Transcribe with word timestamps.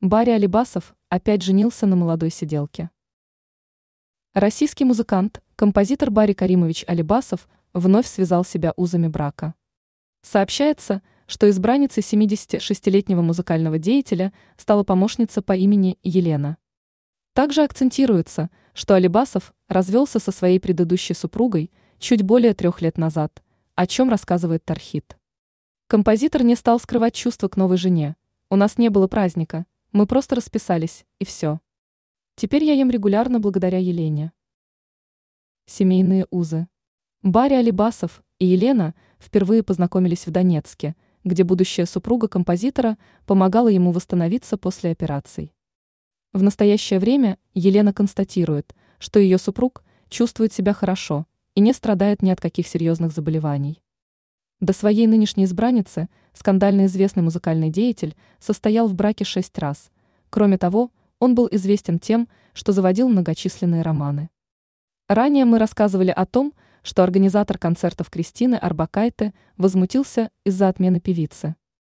Барри 0.00 0.30
Алибасов 0.30 0.94
опять 1.08 1.42
женился 1.42 1.84
на 1.84 1.96
молодой 1.96 2.30
сиделке. 2.30 2.90
Российский 4.32 4.84
музыкант, 4.84 5.42
композитор 5.56 6.12
Барри 6.12 6.34
Каримович 6.34 6.84
Алибасов 6.86 7.48
вновь 7.72 8.06
связал 8.06 8.44
себя 8.44 8.72
узами 8.76 9.08
брака. 9.08 9.54
Сообщается, 10.22 11.02
что 11.26 11.50
избранницей 11.50 12.04
76-летнего 12.04 13.22
музыкального 13.22 13.80
деятеля 13.80 14.32
стала 14.56 14.84
помощница 14.84 15.42
по 15.42 15.56
имени 15.56 15.98
Елена. 16.04 16.58
Также 17.32 17.64
акцентируется, 17.64 18.50
что 18.74 18.94
Алибасов 18.94 19.52
развелся 19.66 20.20
со 20.20 20.30
своей 20.30 20.60
предыдущей 20.60 21.14
супругой 21.14 21.72
чуть 21.98 22.22
более 22.22 22.54
трех 22.54 22.82
лет 22.82 22.98
назад, 22.98 23.42
о 23.74 23.88
чем 23.88 24.10
рассказывает 24.10 24.64
Тархит. 24.64 25.18
Композитор 25.88 26.44
не 26.44 26.54
стал 26.54 26.78
скрывать 26.78 27.16
чувства 27.16 27.48
к 27.48 27.56
новой 27.56 27.78
жене. 27.78 28.14
У 28.48 28.54
нас 28.54 28.78
не 28.78 28.90
было 28.90 29.08
праздника, 29.08 29.66
мы 29.92 30.06
просто 30.06 30.36
расписались, 30.36 31.06
и 31.18 31.24
все. 31.24 31.60
Теперь 32.36 32.64
я 32.64 32.74
ем 32.74 32.90
регулярно 32.90 33.40
благодаря 33.40 33.78
Елене. 33.78 34.32
Семейные 35.66 36.26
узы. 36.30 36.68
Барри 37.22 37.54
Алибасов 37.54 38.22
и 38.38 38.46
Елена 38.46 38.94
впервые 39.18 39.62
познакомились 39.62 40.26
в 40.26 40.30
Донецке, 40.30 40.94
где 41.24 41.42
будущая 41.42 41.86
супруга 41.86 42.28
композитора 42.28 42.96
помогала 43.26 43.68
ему 43.68 43.92
восстановиться 43.92 44.56
после 44.56 44.90
операций. 44.90 45.52
В 46.32 46.42
настоящее 46.42 47.00
время 47.00 47.38
Елена 47.54 47.92
констатирует, 47.92 48.74
что 48.98 49.18
ее 49.18 49.38
супруг 49.38 49.82
чувствует 50.08 50.52
себя 50.52 50.72
хорошо 50.74 51.26
и 51.54 51.60
не 51.60 51.72
страдает 51.72 52.22
ни 52.22 52.30
от 52.30 52.40
каких 52.40 52.68
серьезных 52.68 53.12
заболеваний. 53.12 53.82
До 54.60 54.72
своей 54.72 55.06
нынешней 55.06 55.44
избранницы 55.44 56.08
скандально 56.32 56.86
известный 56.86 57.22
музыкальный 57.22 57.70
деятель 57.70 58.16
состоял 58.40 58.88
в 58.88 58.94
браке 58.94 59.24
шесть 59.24 59.56
раз. 59.58 59.90
Кроме 60.30 60.58
того, 60.58 60.90
он 61.20 61.36
был 61.36 61.48
известен 61.52 62.00
тем, 62.00 62.28
что 62.54 62.72
заводил 62.72 63.08
многочисленные 63.08 63.82
романы. 63.82 64.30
Ранее 65.08 65.44
мы 65.44 65.58
рассказывали 65.58 66.10
о 66.10 66.26
том, 66.26 66.52
что 66.82 67.04
организатор 67.04 67.56
концертов 67.56 68.10
Кристины 68.10 68.56
Арбакайте 68.56 69.32
возмутился 69.56 70.30
из-за 70.44 70.68
отмены 70.68 71.00
певицы. 71.00 71.54